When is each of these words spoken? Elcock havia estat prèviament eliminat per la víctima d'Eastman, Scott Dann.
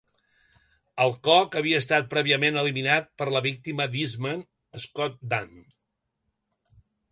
Elcock 1.03 1.57
havia 1.61 1.81
estat 1.83 2.07
prèviament 2.13 2.57
eliminat 2.63 3.11
per 3.21 3.29
la 3.37 3.43
víctima 3.49 3.89
d'Eastman, 3.93 4.43
Scott 4.87 5.23
Dann. 5.35 5.55